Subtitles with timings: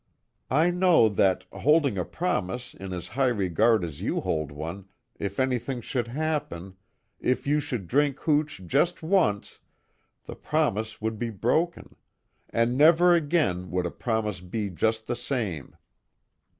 [0.49, 4.85] I know that, holding a promise in as high regard as you hold one,
[5.19, 6.75] if anything should happen
[7.19, 9.59] if you should drink hooch just once,
[10.23, 11.95] the promise would be broken
[12.49, 15.75] and never again would a promise be just the same.